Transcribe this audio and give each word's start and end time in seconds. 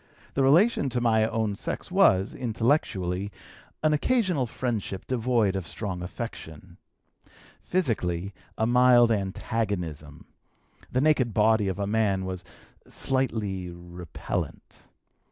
The 0.33 0.41
relation 0.43 0.89
to 0.89 0.99
my 0.99 1.27
own 1.27 1.55
sex 1.55 1.91
was, 1.91 2.33
intellectually, 2.33 3.31
an 3.83 3.93
occasional 3.93 4.47
friendship 4.47 5.05
devoid 5.05 5.55
of 5.55 5.67
strong 5.67 6.01
affection; 6.01 6.77
physically, 7.61 8.33
a 8.57 8.65
mild 8.65 9.11
antagonism, 9.11 10.25
the 10.91 11.01
naked 11.01 11.35
body 11.35 11.67
of 11.67 11.77
a 11.77 11.85
man 11.85 12.25
was 12.25 12.43
slightly 12.87 13.69
repellant. 13.69 14.79